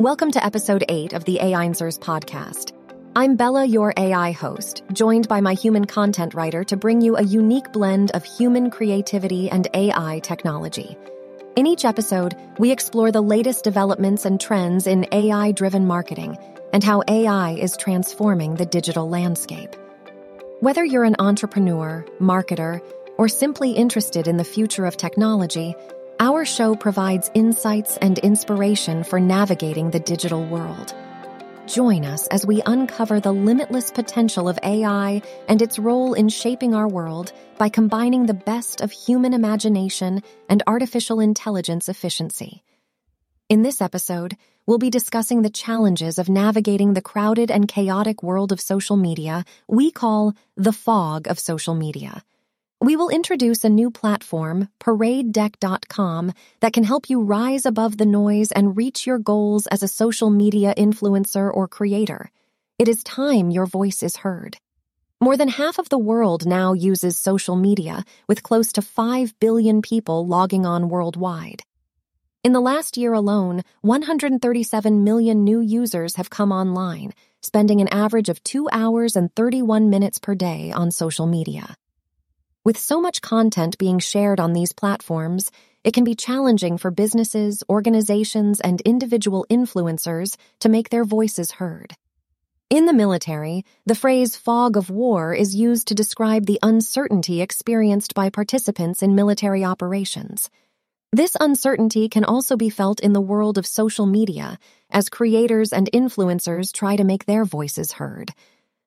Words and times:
Welcome 0.00 0.30
to 0.30 0.42
episode 0.42 0.82
8 0.88 1.12
of 1.12 1.26
the 1.26 1.40
A'I'nswers 1.42 1.98
podcast. 1.98 2.72
I'm 3.14 3.36
Bella, 3.36 3.66
your 3.66 3.92
AI 3.98 4.32
host, 4.32 4.82
joined 4.94 5.28
by 5.28 5.42
my 5.42 5.52
human 5.52 5.84
content 5.84 6.32
writer 6.32 6.64
to 6.64 6.76
bring 6.78 7.02
you 7.02 7.18
a 7.18 7.22
unique 7.22 7.70
blend 7.70 8.10
of 8.12 8.24
human 8.24 8.70
creativity 8.70 9.50
and 9.50 9.68
AI 9.74 10.20
technology. 10.20 10.96
In 11.54 11.66
each 11.66 11.84
episode, 11.84 12.34
we 12.58 12.70
explore 12.70 13.12
the 13.12 13.20
latest 13.20 13.62
developments 13.62 14.24
and 14.24 14.40
trends 14.40 14.86
in 14.86 15.06
AI 15.12 15.52
driven 15.52 15.86
marketing 15.86 16.38
and 16.72 16.82
how 16.82 17.02
AI 17.06 17.50
is 17.50 17.76
transforming 17.76 18.54
the 18.54 18.64
digital 18.64 19.06
landscape. 19.06 19.76
Whether 20.60 20.82
you're 20.82 21.04
an 21.04 21.16
entrepreneur, 21.18 22.06
marketer, 22.18 22.80
or 23.18 23.28
simply 23.28 23.72
interested 23.72 24.28
in 24.28 24.38
the 24.38 24.44
future 24.44 24.86
of 24.86 24.96
technology, 24.96 25.74
our 26.20 26.44
show 26.44 26.76
provides 26.76 27.30
insights 27.32 27.96
and 27.96 28.18
inspiration 28.18 29.02
for 29.04 29.18
navigating 29.18 29.90
the 29.90 30.00
digital 30.00 30.44
world. 30.44 30.94
Join 31.66 32.04
us 32.04 32.26
as 32.26 32.46
we 32.46 32.60
uncover 32.66 33.20
the 33.20 33.32
limitless 33.32 33.90
potential 33.90 34.46
of 34.46 34.58
AI 34.62 35.22
and 35.48 35.62
its 35.62 35.78
role 35.78 36.12
in 36.12 36.28
shaping 36.28 36.74
our 36.74 36.86
world 36.86 37.32
by 37.56 37.70
combining 37.70 38.26
the 38.26 38.34
best 38.34 38.82
of 38.82 38.92
human 38.92 39.32
imagination 39.32 40.22
and 40.50 40.62
artificial 40.66 41.20
intelligence 41.20 41.88
efficiency. 41.88 42.62
In 43.48 43.62
this 43.62 43.80
episode, 43.80 44.36
we'll 44.66 44.76
be 44.76 44.90
discussing 44.90 45.40
the 45.40 45.48
challenges 45.48 46.18
of 46.18 46.28
navigating 46.28 46.92
the 46.92 47.00
crowded 47.00 47.50
and 47.50 47.66
chaotic 47.66 48.22
world 48.22 48.52
of 48.52 48.60
social 48.60 48.98
media 48.98 49.46
we 49.68 49.90
call 49.90 50.34
the 50.54 50.72
fog 50.72 51.28
of 51.28 51.38
social 51.38 51.74
media. 51.74 52.22
We 52.82 52.96
will 52.96 53.10
introduce 53.10 53.62
a 53.62 53.68
new 53.68 53.90
platform, 53.90 54.70
ParadeDeck.com, 54.80 56.32
that 56.60 56.72
can 56.72 56.82
help 56.82 57.10
you 57.10 57.20
rise 57.20 57.66
above 57.66 57.98
the 57.98 58.06
noise 58.06 58.52
and 58.52 58.74
reach 58.74 59.06
your 59.06 59.18
goals 59.18 59.66
as 59.66 59.82
a 59.82 59.88
social 59.88 60.30
media 60.30 60.72
influencer 60.74 61.52
or 61.52 61.68
creator. 61.68 62.30
It 62.78 62.88
is 62.88 63.04
time 63.04 63.50
your 63.50 63.66
voice 63.66 64.02
is 64.02 64.16
heard. 64.16 64.56
More 65.20 65.36
than 65.36 65.48
half 65.48 65.78
of 65.78 65.90
the 65.90 65.98
world 65.98 66.46
now 66.46 66.72
uses 66.72 67.18
social 67.18 67.54
media, 67.54 68.02
with 68.26 68.42
close 68.42 68.72
to 68.72 68.80
5 68.80 69.38
billion 69.38 69.82
people 69.82 70.26
logging 70.26 70.64
on 70.64 70.88
worldwide. 70.88 71.62
In 72.42 72.54
the 72.54 72.62
last 72.62 72.96
year 72.96 73.12
alone, 73.12 73.60
137 73.82 75.04
million 75.04 75.44
new 75.44 75.60
users 75.60 76.16
have 76.16 76.30
come 76.30 76.50
online, 76.50 77.12
spending 77.42 77.82
an 77.82 77.88
average 77.88 78.30
of 78.30 78.42
2 78.42 78.70
hours 78.72 79.16
and 79.16 79.30
31 79.34 79.90
minutes 79.90 80.18
per 80.18 80.34
day 80.34 80.72
on 80.72 80.90
social 80.90 81.26
media. 81.26 81.76
With 82.62 82.76
so 82.76 83.00
much 83.00 83.22
content 83.22 83.78
being 83.78 83.98
shared 83.98 84.38
on 84.38 84.52
these 84.52 84.74
platforms, 84.74 85.50
it 85.82 85.94
can 85.94 86.04
be 86.04 86.14
challenging 86.14 86.76
for 86.76 86.90
businesses, 86.90 87.62
organizations, 87.70 88.60
and 88.60 88.82
individual 88.82 89.46
influencers 89.48 90.36
to 90.58 90.68
make 90.68 90.90
their 90.90 91.04
voices 91.04 91.52
heard. 91.52 91.94
In 92.68 92.84
the 92.84 92.92
military, 92.92 93.64
the 93.86 93.94
phrase 93.94 94.36
fog 94.36 94.76
of 94.76 94.90
war 94.90 95.32
is 95.32 95.54
used 95.54 95.88
to 95.88 95.94
describe 95.94 96.44
the 96.44 96.58
uncertainty 96.62 97.40
experienced 97.40 98.12
by 98.12 98.28
participants 98.28 99.02
in 99.02 99.14
military 99.14 99.64
operations. 99.64 100.50
This 101.12 101.38
uncertainty 101.40 102.10
can 102.10 102.24
also 102.24 102.58
be 102.58 102.68
felt 102.68 103.00
in 103.00 103.14
the 103.14 103.22
world 103.22 103.56
of 103.56 103.66
social 103.66 104.04
media 104.04 104.58
as 104.90 105.08
creators 105.08 105.72
and 105.72 105.88
influencers 105.94 106.74
try 106.74 106.96
to 106.96 107.04
make 107.04 107.24
their 107.24 107.46
voices 107.46 107.92
heard. 107.92 108.34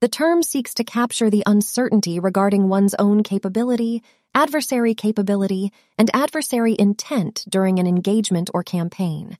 The 0.00 0.08
term 0.08 0.42
seeks 0.42 0.72
to 0.74 0.84
capture 0.84 1.28
the 1.28 1.42
uncertainty 1.44 2.20
regarding 2.20 2.70
one's 2.70 2.94
own 2.94 3.22
capability, 3.22 4.02
adversary 4.34 4.94
capability, 4.94 5.72
and 5.98 6.10
adversary 6.14 6.74
intent 6.78 7.44
during 7.46 7.78
an 7.78 7.86
engagement 7.86 8.48
or 8.54 8.62
campaign. 8.62 9.36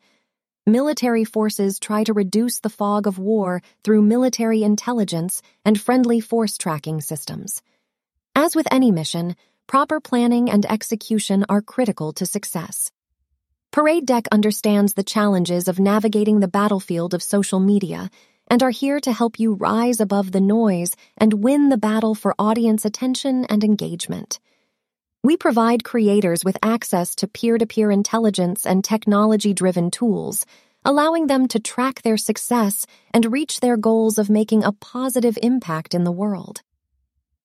Military 0.67 1.25
forces 1.25 1.81
try 1.81 2.05
to 2.05 2.13
reduce 2.13 2.61
the 2.61 2.69
fog 2.69 3.07
of 3.07 3.19
war 3.19 3.63
through 3.83 4.03
military 4.03 4.63
intelligence 4.63 5.41
and 5.65 5.81
friendly 5.81 6.21
force 6.21 6.59
tracking 6.59 7.01
systems. 7.01 7.63
As 8.35 8.55
with 8.55 8.69
any 8.71 8.91
mission, 8.91 9.37
proper 9.67 9.99
planning 9.99 10.51
and 10.51 10.67
execution 10.67 11.47
are 11.49 11.63
critical 11.63 12.13
to 12.13 12.27
success. 12.27 12.91
Parade 13.73 14.05
Deck 14.05 14.27
understands 14.31 14.93
the 14.93 15.05
challenges 15.05 15.69
of 15.69 15.81
navigating 15.81 16.41
the 16.41 16.49
battlefield 16.49 17.15
of 17.15 17.23
social 17.23 17.61
media 17.61 18.11
and 18.51 18.63
are 18.65 18.71
here 18.71 18.99
to 19.01 19.13
help 19.13 19.39
you 19.39 19.55
rise 19.55 20.01
above 20.01 20.33
the 20.33 20.41
noise 20.41 20.97
and 21.17 21.45
win 21.45 21.69
the 21.69 21.79
battle 21.79 22.17
for 22.17 22.35
audience 22.37 22.85
attention 22.85 23.45
and 23.45 23.63
engagement. 23.63 24.41
We 25.23 25.37
provide 25.37 25.85
creators 25.85 26.45
with 26.45 26.59
access 26.63 27.15
to 27.17 27.29
peer 27.29 27.57
to 27.59 27.67
peer 27.67 27.91
intelligence 27.93 28.67
and 28.67 28.83
technology 28.83 29.55
driven 29.55 29.91
tools, 29.91 30.45
allowing 30.85 31.29
them 31.29 31.47
to 31.49 31.61
track 31.61 32.03
their 32.03 32.17
success 32.17 32.87
and 33.15 33.33
reach 33.33 33.61
their 33.61 33.77
goals 33.77 34.19
of 34.19 34.29
making 34.29 34.65
a 34.65 34.73
positive 34.73 35.39
impact 35.43 35.95
in 35.95 36.05
the 36.05 36.13
world. 36.13 36.63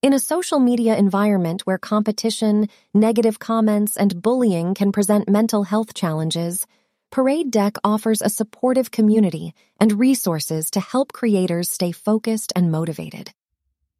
In 0.02 0.12
a 0.12 0.18
social 0.18 0.58
media 0.58 0.96
environment 0.96 1.62
where 1.62 1.78
competition, 1.78 2.68
negative 2.94 3.38
comments, 3.38 3.96
and 3.96 4.22
bullying 4.22 4.74
can 4.74 4.90
present 4.90 5.28
mental 5.28 5.64
health 5.64 5.94
challenges, 5.94 6.66
Parade 7.16 7.50
Deck 7.50 7.76
offers 7.82 8.20
a 8.20 8.28
supportive 8.28 8.90
community 8.90 9.54
and 9.80 9.98
resources 9.98 10.70
to 10.72 10.80
help 10.80 11.14
creators 11.14 11.70
stay 11.70 11.90
focused 11.90 12.52
and 12.54 12.70
motivated. 12.70 13.30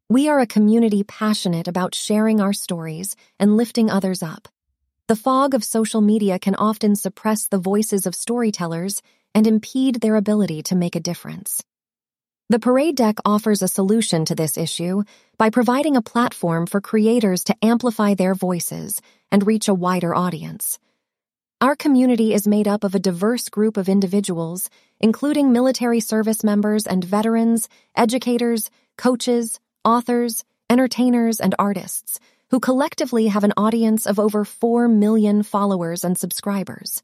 We 0.07 0.29
are 0.29 0.39
a 0.39 0.45
community 0.45 1.01
passionate 1.01 1.67
about 1.67 1.95
sharing 1.95 2.39
our 2.39 2.53
stories 2.53 3.15
and 3.39 3.57
lifting 3.57 3.89
others 3.89 4.21
up. 4.21 4.47
The 5.07 5.15
fog 5.15 5.55
of 5.55 5.63
social 5.63 5.99
media 5.99 6.37
can 6.37 6.53
often 6.53 6.95
suppress 6.95 7.47
the 7.47 7.57
voices 7.57 8.05
of 8.05 8.13
storytellers 8.13 9.01
and 9.33 9.47
impede 9.47 9.95
their 10.01 10.15
ability 10.15 10.61
to 10.69 10.75
make 10.75 10.95
a 10.95 10.99
difference. 10.99 11.63
The 12.49 12.59
Parade 12.59 12.97
Deck 12.97 13.15
offers 13.25 13.63
a 13.63 13.67
solution 13.67 14.25
to 14.25 14.35
this 14.35 14.59
issue 14.59 15.01
by 15.39 15.49
providing 15.49 15.95
a 15.95 16.03
platform 16.03 16.67
for 16.67 16.81
creators 16.81 17.45
to 17.45 17.55
amplify 17.63 18.13
their 18.13 18.35
voices 18.35 19.01
and 19.31 19.47
reach 19.47 19.67
a 19.67 19.73
wider 19.73 20.13
audience. 20.13 20.77
Our 21.59 21.75
community 21.75 22.35
is 22.35 22.47
made 22.47 22.67
up 22.67 22.83
of 22.83 22.93
a 22.93 22.99
diverse 22.99 23.49
group 23.49 23.77
of 23.77 23.89
individuals, 23.89 24.69
including 24.99 25.51
military 25.51 25.99
service 25.99 26.43
members 26.43 26.85
and 26.85 27.03
veterans, 27.03 27.67
educators, 27.95 28.69
coaches, 28.95 29.59
authors, 29.83 30.43
entertainers, 30.69 31.39
and 31.39 31.55
artists, 31.57 32.19
who 32.51 32.59
collectively 32.59 33.25
have 33.25 33.43
an 33.43 33.53
audience 33.57 34.05
of 34.05 34.19
over 34.19 34.45
4 34.45 34.87
million 34.87 35.41
followers 35.41 36.03
and 36.03 36.15
subscribers. 36.15 37.01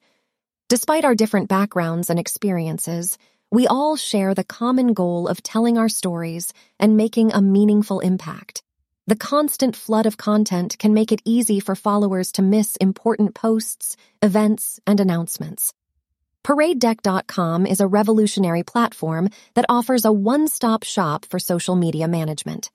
Despite 0.70 1.04
our 1.04 1.16
different 1.16 1.50
backgrounds 1.50 2.12
and 2.12 2.20
experiences, 2.20 3.18
we 3.50 3.66
all 3.66 3.96
share 3.96 4.36
the 4.36 4.44
common 4.44 4.94
goal 4.94 5.28
of 5.28 5.42
telling 5.42 5.80
our 5.80 5.90
stories 5.90 6.54
and 6.80 6.96
making 6.96 7.34
a 7.34 7.42
meaningful 7.42 8.02
impact. 8.02 8.62
The 9.06 9.18
constant 9.18 9.76
flood 9.76 10.06
of 10.06 10.16
content 10.16 10.80
can 10.80 10.94
make 10.94 11.12
it 11.12 11.22
easy 11.26 11.60
for 11.60 11.76
followers 11.76 12.32
to 12.34 12.42
miss 12.42 12.78
important 12.78 13.36
posts, 13.36 13.98
events, 14.22 14.80
and 14.88 14.98
announcements. 14.98 15.74
ParadeDeck.com 16.46 17.66
is 17.66 17.82
a 17.82 17.88
revolutionary 17.88 18.64
platform 18.64 19.28
that 19.56 19.66
offers 19.68 20.06
a 20.06 20.14
one 20.14 20.48
stop 20.48 20.84
shop 20.84 21.26
for 21.26 21.38
social 21.38 21.76
media 21.76 22.08
management. 22.08 22.72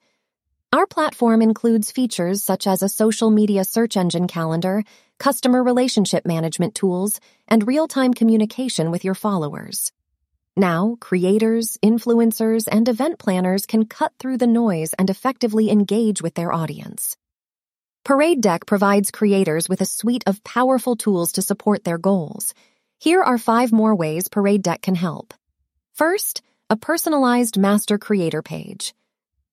Our 0.71 0.85
platform 0.85 1.41
includes 1.41 1.91
features 1.91 2.43
such 2.43 2.67
as 2.67 2.83
a 2.83 2.89
social 2.89 3.31
media 3.31 3.63
search 3.63 3.97
engine 3.97 4.27
calendar, 4.27 4.83
customer 5.17 5.63
relationship 5.63 6.27
management 6.27 6.75
tools, 6.75 7.19
and 7.47 7.65
real 7.65 7.87
time 7.87 8.13
communication 8.13 8.91
with 8.91 9.03
your 9.03 9.15
followers. 9.15 9.91
Now, 10.59 10.97
creators, 10.99 11.77
influencers, 11.81 12.67
and 12.69 12.89
event 12.89 13.17
planners 13.17 13.65
can 13.65 13.85
cut 13.85 14.11
through 14.19 14.39
the 14.39 14.45
noise 14.45 14.91
and 14.99 15.09
effectively 15.09 15.71
engage 15.71 16.21
with 16.21 16.33
their 16.33 16.51
audience. 16.51 17.15
Parade 18.03 18.41
Deck 18.41 18.65
provides 18.65 19.09
creators 19.09 19.69
with 19.69 19.79
a 19.79 19.85
suite 19.85 20.25
of 20.27 20.43
powerful 20.43 20.97
tools 20.97 21.31
to 21.31 21.41
support 21.41 21.85
their 21.85 21.97
goals. 21.97 22.53
Here 22.99 23.23
are 23.23 23.37
five 23.37 23.71
more 23.71 23.95
ways 23.95 24.27
Parade 24.27 24.61
Deck 24.61 24.81
can 24.81 24.95
help. 24.95 25.33
First, 25.93 26.41
a 26.69 26.75
personalized 26.75 27.57
master 27.57 27.97
creator 27.97 28.41
page. 28.41 28.93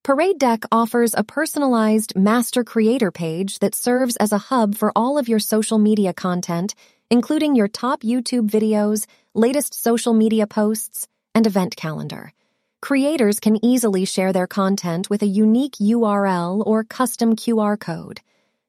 Parade 0.03 0.41
Deck 0.41 0.65
offers 0.73 1.15
a 1.17 1.23
personalized 1.23 2.17
master 2.17 2.65
creator 2.65 3.13
page 3.13 3.61
that 3.61 3.77
serves 3.77 4.17
as 4.17 4.33
a 4.33 4.39
hub 4.39 4.75
for 4.75 4.91
all 4.97 5.19
of 5.19 5.29
your 5.29 5.39
social 5.39 5.79
media 5.79 6.13
content 6.13 6.75
including 7.11 7.55
your 7.55 7.69
top 7.69 8.03
YouTube 8.03 8.51
videos, 8.51 9.07
latest 9.37 9.75
social 9.75 10.15
media 10.15 10.47
posts, 10.47 11.07
and 11.35 11.47
event 11.47 11.77
calendar. 11.77 12.33
Creators 12.81 13.39
can 13.39 13.63
easily 13.63 14.07
share 14.07 14.33
their 14.33 14.47
content 14.47 15.11
with 15.11 15.23
a 15.23 15.27
unique 15.27 15.75
URL 15.75 16.67
or 16.67 16.85
custom 16.85 17.37
QR 17.37 17.79
code. 17.79 18.21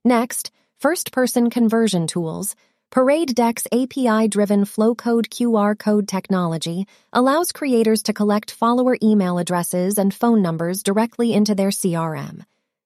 Next, 0.04 0.52
first 0.78 1.14
person 1.14 1.50
conversion 1.50 2.06
tools. 2.06 2.56
Parade 2.90 3.34
Deck's 3.34 3.68
API 3.72 4.28
driven 4.28 4.66
Flowcode 4.66 5.28
QR 5.28 5.78
code 5.78 6.08
technology 6.08 6.86
allows 7.14 7.52
creators 7.52 8.04
to 8.04 8.14
collect 8.14 8.52
follower 8.52 8.98
email 9.02 9.38
addresses 9.38 9.98
and 9.98 10.14
phone 10.14 10.42
numbers 10.42 10.84
directly 10.84 11.34
into 11.34 11.56
their 11.56 11.70
CRM. 11.70 12.44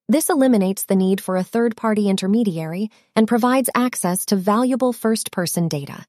This 0.08 0.30
eliminates 0.30 0.86
the 0.86 0.96
need 0.96 1.22
for 1.22 1.38
a 1.38 1.44
third 1.44 1.76
party 1.76 2.10
intermediary 2.10 2.90
and 3.16 3.28
provides 3.28 3.70
access 3.74 4.26
to 4.28 4.36
valuable 4.36 4.94
first 4.94 5.32
person 5.32 5.68
data. 5.68 6.06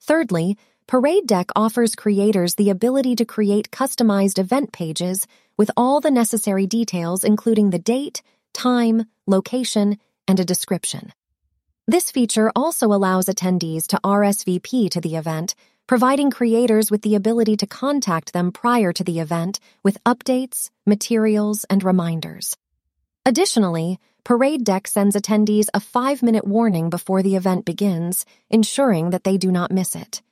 Thirdly, 0.00 0.58
Parade 0.86 1.26
Deck 1.26 1.50
offers 1.56 1.94
creators 1.94 2.54
the 2.54 2.70
ability 2.70 3.16
to 3.16 3.24
create 3.24 3.70
customized 3.70 4.38
event 4.38 4.72
pages 4.72 5.26
with 5.56 5.70
all 5.76 6.00
the 6.00 6.10
necessary 6.10 6.66
details, 6.66 7.24
including 7.24 7.70
the 7.70 7.78
date, 7.78 8.22
time, 8.52 9.06
location, 9.26 9.98
and 10.28 10.38
a 10.40 10.44
description. 10.44 11.12
This 11.86 12.10
feature 12.10 12.52
also 12.54 12.88
allows 12.88 13.26
attendees 13.26 13.86
to 13.88 14.00
RSVP 14.04 14.90
to 14.90 15.00
the 15.00 15.16
event, 15.16 15.54
providing 15.86 16.30
creators 16.30 16.90
with 16.90 17.02
the 17.02 17.14
ability 17.14 17.56
to 17.56 17.66
contact 17.66 18.32
them 18.32 18.52
prior 18.52 18.92
to 18.92 19.04
the 19.04 19.20
event 19.20 19.60
with 19.82 20.02
updates, 20.04 20.70
materials, 20.86 21.64
and 21.64 21.82
reminders. 21.82 22.56
Additionally, 23.24 23.98
Parade 24.24 24.64
Deck 24.64 24.86
sends 24.86 25.16
attendees 25.16 25.68
a 25.74 25.80
five 25.80 26.22
minute 26.22 26.46
warning 26.46 26.90
before 26.90 27.22
the 27.22 27.36
event 27.36 27.64
begins, 27.64 28.24
ensuring 28.50 29.10
that 29.10 29.24
they 29.24 29.36
do 29.36 29.50
not 29.50 29.72
miss 29.72 29.96
it. 29.96 30.22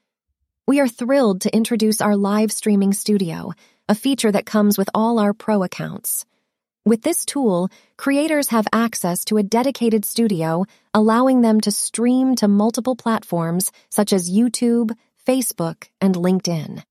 We 0.71 0.79
are 0.79 0.87
thrilled 0.87 1.41
to 1.41 1.53
introduce 1.53 2.01
our 2.01 2.15
live 2.15 2.53
streaming 2.53 2.93
studio, 2.93 3.51
a 3.89 3.95
feature 3.97 4.31
that 4.31 4.47
comes 4.47 4.79
with 4.79 4.89
all 4.95 5.19
our 5.19 5.35
pro 5.35 5.65
accounts. 5.65 6.25
With 6.85 7.03
this 7.03 7.25
tool, 7.25 7.71
creators 7.97 8.51
have 8.51 8.69
access 8.73 9.25
to 9.25 9.39
a 9.39 9.43
dedicated 9.43 10.05
studio, 10.05 10.67
allowing 10.95 11.41
them 11.41 11.61
to 11.63 11.73
stream 11.73 12.37
to 12.37 12.47
multiple 12.47 12.95
platforms 12.95 13.73
such 13.89 14.13
as 14.13 14.31
YouTube, 14.31 14.97
Facebook, 15.27 15.89
and 16.01 16.15
LinkedIn. 16.15 16.85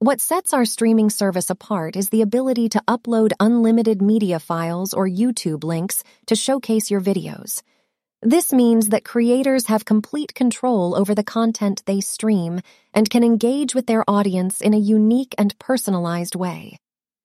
What 0.00 0.20
sets 0.20 0.52
our 0.52 0.64
streaming 0.64 1.08
service 1.08 1.48
apart 1.48 1.94
is 1.94 2.08
the 2.08 2.22
ability 2.22 2.70
to 2.70 2.82
upload 2.88 3.30
unlimited 3.38 4.02
media 4.02 4.40
files 4.40 4.92
or 4.92 5.06
YouTube 5.06 5.62
links 5.62 6.02
to 6.26 6.34
showcase 6.34 6.90
your 6.90 7.00
videos. 7.00 7.62
This 8.22 8.52
means 8.52 8.88
that 8.88 9.04
creators 9.04 9.66
have 9.66 9.84
complete 9.84 10.34
control 10.34 10.96
over 10.96 11.14
the 11.14 11.22
content 11.22 11.82
they 11.84 12.00
stream 12.00 12.60
and 12.94 13.10
can 13.10 13.22
engage 13.22 13.74
with 13.74 13.86
their 13.86 14.08
audience 14.08 14.62
in 14.62 14.72
a 14.72 14.78
unique 14.78 15.34
and 15.36 15.56
personalized 15.58 16.34
way. 16.34 16.78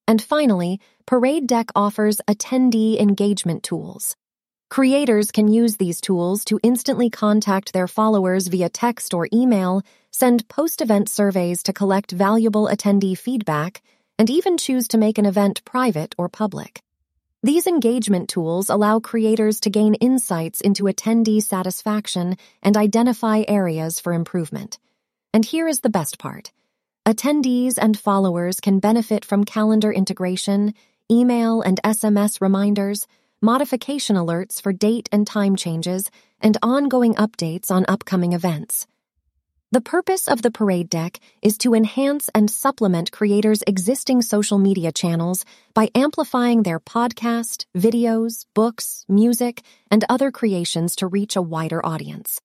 And 0.05 0.21
finally, 0.21 0.81
Parade 1.05 1.47
Deck 1.47 1.69
offers 1.75 2.19
attendee 2.27 2.99
engagement 2.99 3.63
tools. 3.63 4.17
Creators 4.69 5.31
can 5.31 5.47
use 5.47 5.77
these 5.77 6.01
tools 6.01 6.43
to 6.45 6.59
instantly 6.61 7.09
contact 7.09 7.71
their 7.71 7.87
followers 7.87 8.47
via 8.47 8.69
text 8.69 9.13
or 9.13 9.27
email, 9.33 9.81
send 10.11 10.47
post 10.49 10.81
event 10.81 11.09
surveys 11.09 11.63
to 11.63 11.73
collect 11.73 12.11
valuable 12.11 12.67
attendee 12.67 13.17
feedback, 13.17 13.81
and 14.19 14.29
even 14.29 14.57
choose 14.57 14.89
to 14.89 14.97
make 14.97 15.17
an 15.17 15.25
event 15.25 15.63
private 15.63 16.13
or 16.17 16.27
public. 16.27 16.81
These 17.43 17.65
engagement 17.65 18.29
tools 18.29 18.69
allow 18.69 18.99
creators 18.99 19.59
to 19.61 19.71
gain 19.71 19.95
insights 19.95 20.61
into 20.61 20.83
attendee 20.83 21.41
satisfaction 21.41 22.37
and 22.61 22.77
identify 22.77 23.43
areas 23.47 23.99
for 23.99 24.13
improvement. 24.13 24.77
And 25.33 25.43
here 25.43 25.67
is 25.67 25.79
the 25.79 25.89
best 25.89 26.19
part 26.19 26.51
attendees 27.03 27.79
and 27.79 27.97
followers 27.97 28.59
can 28.59 28.77
benefit 28.77 29.25
from 29.25 29.43
calendar 29.43 29.91
integration, 29.91 30.75
email 31.09 31.63
and 31.63 31.81
SMS 31.83 32.41
reminders 32.41 33.07
modification 33.41 34.15
alerts 34.15 34.61
for 34.61 34.71
date 34.71 35.09
and 35.11 35.25
time 35.25 35.55
changes, 35.55 36.11
and 36.39 36.57
ongoing 36.61 37.15
updates 37.15 37.71
on 37.71 37.85
upcoming 37.87 38.33
events. 38.33 38.85
The 39.73 39.79
purpose 39.79 40.27
of 40.27 40.41
the 40.41 40.51
Parade 40.51 40.89
Deck 40.89 41.21
is 41.41 41.57
to 41.59 41.73
enhance 41.73 42.29
and 42.35 42.51
supplement 42.51 43.09
creators' 43.13 43.63
existing 43.65 44.21
social 44.21 44.57
media 44.57 44.91
channels 44.91 45.45
by 45.73 45.87
amplifying 45.95 46.63
their 46.63 46.81
podcast, 46.81 47.63
videos, 47.73 48.45
books, 48.53 49.05
music, 49.07 49.61
and 49.89 50.03
other 50.09 50.29
creations 50.29 50.97
to 50.97 51.07
reach 51.07 51.37
a 51.37 51.41
wider 51.41 51.85
audience. 51.85 52.41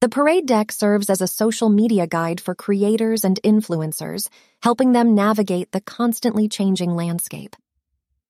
The 0.00 0.08
Parade 0.08 0.46
Deck 0.46 0.70
serves 0.70 1.10
as 1.10 1.20
a 1.20 1.26
social 1.26 1.70
media 1.70 2.06
guide 2.06 2.40
for 2.40 2.54
creators 2.54 3.24
and 3.24 3.40
influencers, 3.42 4.28
helping 4.62 4.92
them 4.92 5.16
navigate 5.16 5.72
the 5.72 5.80
constantly 5.80 6.48
changing 6.48 6.94
landscape. 6.94 7.56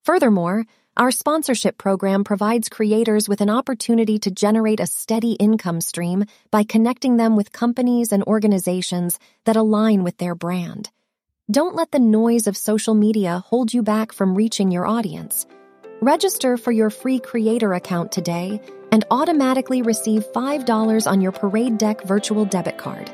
Furthermore, 0.02 0.64
our 0.96 1.10
sponsorship 1.10 1.76
program 1.76 2.22
provides 2.22 2.68
creators 2.68 3.28
with 3.28 3.40
an 3.40 3.50
opportunity 3.50 4.18
to 4.20 4.30
generate 4.30 4.78
a 4.78 4.86
steady 4.86 5.32
income 5.32 5.80
stream 5.80 6.24
by 6.52 6.62
connecting 6.62 7.16
them 7.16 7.34
with 7.34 7.52
companies 7.52 8.12
and 8.12 8.22
organizations 8.22 9.18
that 9.44 9.56
align 9.56 10.04
with 10.04 10.16
their 10.18 10.36
brand. 10.36 10.90
Don't 11.50 11.74
let 11.74 11.90
the 11.90 11.98
noise 11.98 12.46
of 12.46 12.56
social 12.56 12.94
media 12.94 13.42
hold 13.44 13.74
you 13.74 13.82
back 13.82 14.12
from 14.12 14.36
reaching 14.36 14.70
your 14.70 14.86
audience. 14.86 15.46
Register 16.00 16.56
for 16.56 16.70
your 16.70 16.90
free 16.90 17.18
creator 17.18 17.74
account 17.74 18.12
today 18.12 18.60
and 18.92 19.04
automatically 19.10 19.82
receive 19.82 20.24
$5 20.32 21.10
on 21.10 21.20
your 21.20 21.32
Parade 21.32 21.76
Deck 21.76 22.04
virtual 22.04 22.44
debit 22.44 22.78
card. 22.78 23.10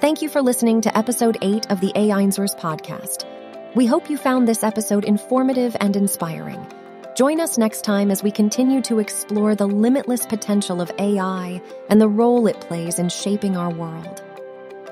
Thank 0.00 0.20
you 0.20 0.28
for 0.28 0.42
listening 0.42 0.80
to 0.80 0.98
episode 0.98 1.38
8 1.42 1.70
of 1.70 1.80
the 1.80 1.92
AI 1.94 2.24
podcast. 2.24 3.24
We 3.76 3.86
hope 3.86 4.10
you 4.10 4.18
found 4.18 4.48
this 4.48 4.64
episode 4.64 5.04
informative 5.04 5.76
and 5.78 5.94
inspiring. 5.94 6.66
Join 7.20 7.38
us 7.38 7.58
next 7.58 7.84
time 7.84 8.10
as 8.10 8.22
we 8.22 8.30
continue 8.30 8.80
to 8.80 8.98
explore 8.98 9.54
the 9.54 9.66
limitless 9.68 10.24
potential 10.24 10.80
of 10.80 10.90
AI 10.98 11.60
and 11.90 12.00
the 12.00 12.08
role 12.08 12.46
it 12.46 12.58
plays 12.62 12.98
in 12.98 13.10
shaping 13.10 13.58
our 13.58 13.70
world. 13.70 14.22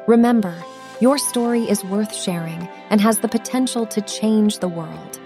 Remember, 0.07 0.55
your 1.01 1.17
story 1.17 1.63
is 1.63 1.83
worth 1.85 2.15
sharing 2.15 2.69
and 2.91 3.01
has 3.01 3.21
the 3.21 3.29
potential 3.29 3.87
to 3.87 4.03
change 4.03 4.59
the 4.59 4.69
world. 4.69 5.19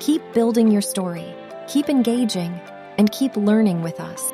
Keep 0.00 0.22
building 0.32 0.72
your 0.72 0.82
story, 0.82 1.32
keep 1.68 1.88
engaging, 1.88 2.60
and 2.98 3.12
keep 3.12 3.36
learning 3.36 3.82
with 3.82 4.00
us. 4.00 4.32